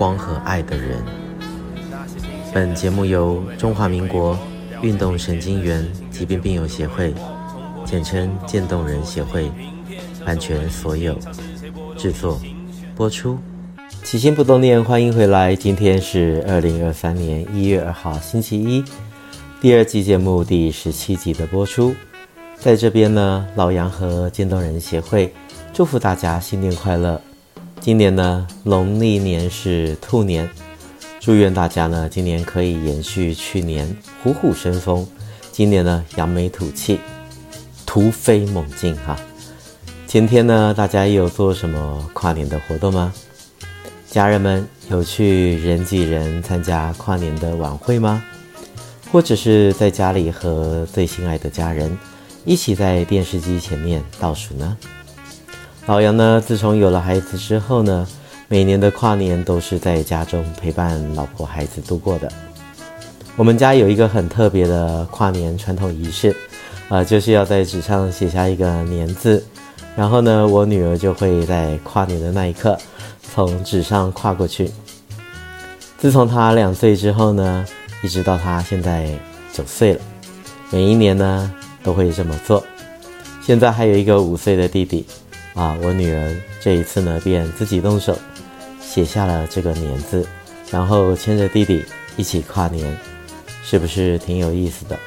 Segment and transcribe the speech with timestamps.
[0.00, 1.04] 光和爱的人。
[2.54, 4.34] 本节目由中华民国
[4.80, 7.12] 运动神经元疾病病友协会，
[7.84, 9.52] 简称渐冻人协会，
[10.24, 11.14] 版权所有，
[11.98, 12.40] 制作
[12.96, 13.38] 播出。
[14.02, 15.54] 起心不冻念，欢迎回来。
[15.54, 18.82] 今天是二零二三年一月二号，星期一，
[19.60, 21.94] 第二季节目第十七集的播出。
[22.56, 25.34] 在这边呢，老杨和渐冻人协会
[25.74, 27.20] 祝福大家新年快乐。
[27.80, 30.48] 今年呢，农历年是兔年，
[31.18, 35.08] 祝愿大家呢，今年可以延续去年虎虎生风，
[35.50, 37.00] 今年呢扬眉吐气，
[37.86, 39.18] 突飞猛进哈。
[40.06, 43.10] 前天呢，大家有做什么跨年的活动吗？
[44.10, 48.22] 家人们有去人挤人参加跨年的晚会吗？
[49.10, 51.96] 或者是在家里和最心爱的家人
[52.44, 54.76] 一起在电视机前面倒数呢？
[55.86, 58.06] 老杨呢，自从有了孩子之后呢，
[58.48, 62.30] 每年的跨年都是在家中陪伴老婆孩子度过的。
[63.36, 66.30] 我们家有一个很特别的跨年传统仪式，
[66.88, 69.44] 啊、呃，就是要在纸上写下一个年字，
[69.96, 72.78] 然后呢，我女儿就会在跨年的那一刻
[73.22, 74.70] 从纸上跨过去。
[75.98, 77.64] 自从她两岁之后呢，
[78.02, 79.08] 一直到她现在
[79.52, 80.00] 九岁了，
[80.70, 82.62] 每一年呢都会这么做。
[83.40, 85.04] 现在还有一个五岁的弟弟。
[85.54, 88.18] 啊，我女儿这一次呢，便自己动手
[88.80, 90.26] 写下了这个年字，
[90.70, 91.84] 然后牵着弟弟
[92.16, 92.96] 一起跨年，
[93.62, 94.98] 是不是挺有意思的？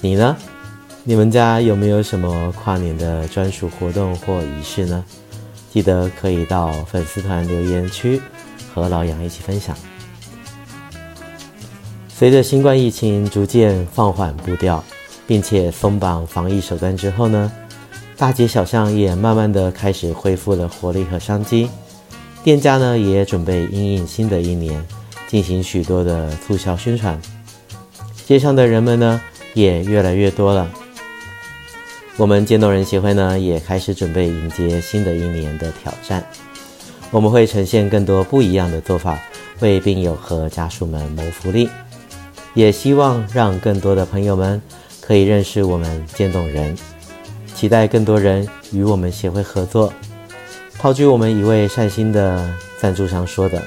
[0.00, 0.36] 你呢？
[1.04, 5.02] 你们家有没有什么跨年的专属活动或仪式呢？
[5.72, 8.20] 记得可以到粉丝团留言区
[8.74, 9.74] 和老杨一起分享。
[12.08, 14.84] 随着新冠疫情逐渐放缓步调，
[15.26, 17.50] 并且松绑防疫手段之后呢，
[18.18, 21.70] 大街小巷也慢慢的开始恢复了活力和商机，
[22.42, 24.84] 店家呢也准备因应新的一年，
[25.28, 27.16] 进行许多的促销宣传，
[28.26, 29.20] 街上的人们呢
[29.54, 30.68] 也越来越多了。
[32.16, 36.26] 我们渐冻人协会呢也开始准备迎接新的一年的挑战，
[37.12, 39.16] 我们会呈现更多不一样的做法，
[39.60, 41.70] 为病友和家属们谋福利，
[42.54, 44.60] 也希望让更多的朋友们
[45.00, 46.76] 可以认识我们渐冻人。
[47.58, 49.92] 期待更多人与我们协会合作。
[50.78, 52.48] 套句我们一位善心的
[52.80, 53.60] 赞助商说的：“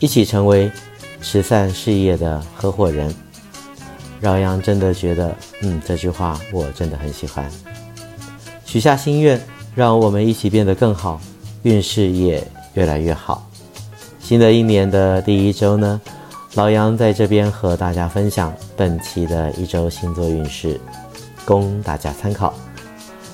[0.00, 0.70] 一起成为
[1.22, 3.10] 慈善事业的合伙人。”
[4.20, 7.50] 老杨真的觉得，嗯，这句话我真的很喜欢。
[8.66, 9.40] 许下心愿，
[9.74, 11.18] 让我们一起变得更好，
[11.62, 13.48] 运势也越来越好。
[14.20, 15.98] 新的一年的第一周呢，
[16.52, 20.78] 老杨在这边和大家分享本期的一周星座运势，
[21.46, 22.52] 供大家参考。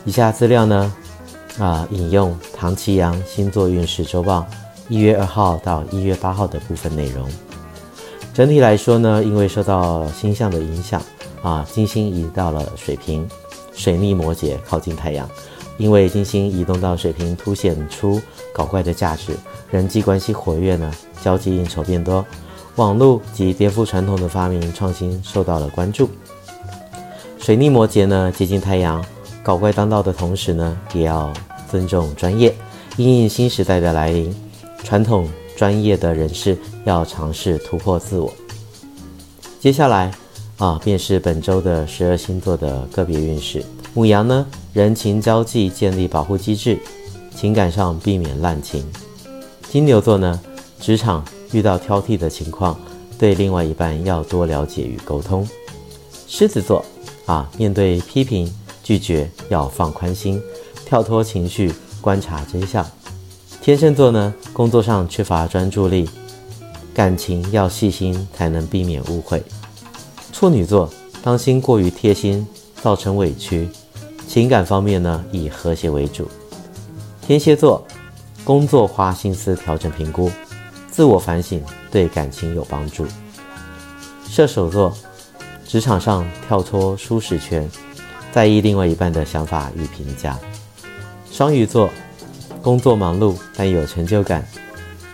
[0.05, 0.93] 以下资料呢，
[1.59, 4.45] 啊，引用唐綺阳星座运势周报
[4.89, 7.29] 一月二号到一月八号的部分内容。
[8.35, 11.01] 整体来说呢，因为受到星象的影响，
[11.43, 13.29] 啊，金星移到了水瓶，
[13.75, 15.29] 水逆摩羯靠近太阳。
[15.79, 18.21] 因为金星移动到水瓶，凸显出
[18.53, 19.37] 搞怪的价值，
[19.71, 20.93] 人际关系活跃呢，
[21.23, 22.25] 交际应酬变多，
[22.77, 26.11] 网络及颠覆传统的发明创新受到了关注。
[27.39, 29.05] 水逆摩羯呢，接近太阳。
[29.42, 31.32] 搞怪当道的同时呢，也要
[31.70, 32.54] 尊重专业。
[32.97, 34.34] 因应新时代的来临，
[34.84, 38.32] 传统专业的人士要尝试突破自我。
[39.58, 40.12] 接下来
[40.58, 43.64] 啊，便是本周的十二星座的个别运势。
[43.94, 46.78] 母羊呢，人情交际建立保护机制，
[47.34, 48.84] 情感上避免滥情。
[49.71, 50.38] 金牛座呢，
[50.78, 52.78] 职场遇到挑剔的情况，
[53.18, 55.48] 对另外一半要多了解与沟通。
[56.28, 56.84] 狮子座
[57.27, 58.53] 啊，面对批评。
[58.83, 60.43] 拒绝要放宽心，
[60.84, 62.84] 跳脱情绪，观察真相。
[63.61, 66.09] 天秤座呢，工作上缺乏专注力，
[66.93, 69.43] 感情要细心才能避免误会。
[70.33, 70.91] 处女座，
[71.23, 72.45] 当心过于贴心，
[72.83, 73.69] 造成委屈。
[74.27, 76.29] 情感方面呢，以和谐为主。
[77.25, 77.87] 天蝎座，
[78.43, 80.31] 工作花心思调整评估，
[80.91, 83.07] 自我反省对感情有帮助。
[84.27, 84.93] 射手座，
[85.69, 87.71] 职场上跳脱舒适圈。
[88.33, 90.39] 在意另外一半的想法与评价。
[91.31, 91.91] 双鱼座，
[92.63, 94.47] 工作忙碌但有成就感，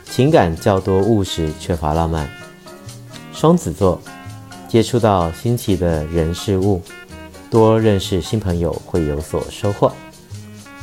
[0.08, 2.30] 情感较多务实，缺乏浪漫。
[3.32, 4.00] 双子座，
[4.68, 6.80] 接触到新奇的人事物，
[7.50, 9.92] 多认识新朋友会有所收获。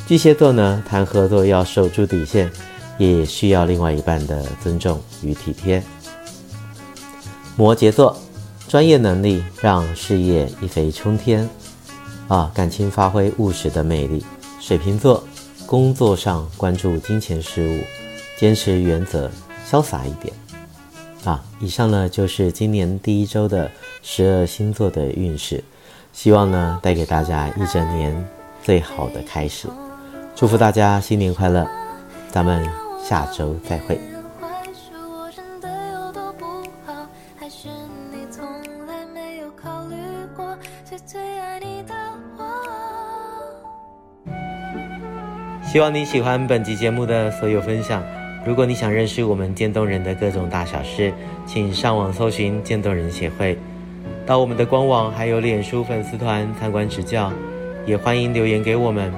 [0.06, 2.52] 巨蟹座呢，谈合作要守住底线，
[2.98, 5.82] 也需要另外一半的尊重与体贴。
[7.56, 8.18] 摩羯座，
[8.68, 11.50] 专业能力让事业一飞冲天，
[12.28, 14.26] 啊，感情发挥务实的魅力。
[14.60, 15.24] 水瓶座，
[15.68, 17.84] 工作上关注金钱事务，
[18.38, 19.30] 坚持原则，
[19.70, 20.34] 潇洒一点。
[21.24, 23.70] 啊，以上呢就是今年第一周的
[24.02, 25.64] 十二星座的运势，
[26.14, 28.28] 希望呢带给大家一整年
[28.64, 29.68] 最好的开始。
[30.36, 31.68] 祝福大家新年快乐，
[32.32, 32.68] 咱们
[33.04, 34.00] 下周再会。
[41.06, 41.94] 最爱你的
[45.76, 48.02] 希望你喜欢本集节目的所有分享。
[48.46, 51.14] 如果你想认识我们渐冻人的各种大小事，
[51.46, 53.58] 请上网搜寻渐冻人协会，
[54.26, 57.30] 到我们的官网还有脸书粉丝团参观指教，
[57.86, 59.12] 也欢迎留言给我们。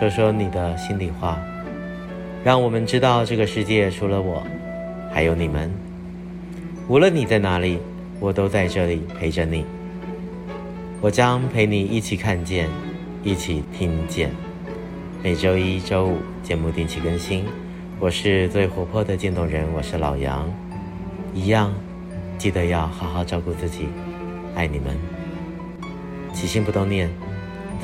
[0.00, 1.38] 说说你的心里话，
[2.42, 4.42] 让我们知道这个世界除了我，
[5.12, 5.70] 还有你们。
[6.88, 7.78] 无论你在哪里，
[8.18, 9.62] 我都在这里陪着你。
[11.02, 12.66] 我将陪你一起看见，
[13.22, 14.30] 一起听见。
[15.22, 17.44] 每周一、周五节目定期更新。
[18.00, 20.52] 我是最活泼的渐冻人，我是老杨。
[21.32, 21.72] 一样，
[22.38, 23.86] 记得要好好照顾自己，
[24.56, 24.96] 爱你们。
[26.32, 27.08] 起心动念，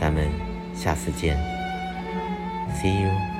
[0.01, 0.27] 咱们
[0.75, 1.37] 下次见。
[2.75, 3.38] See you.